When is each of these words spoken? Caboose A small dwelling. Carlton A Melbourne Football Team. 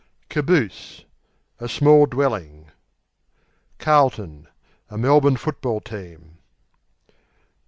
Caboose 0.29 1.05
A 1.59 1.69
small 1.69 2.07
dwelling. 2.07 2.71
Carlton 3.77 4.47
A 4.89 4.97
Melbourne 4.97 5.37
Football 5.37 5.79
Team. 5.79 6.39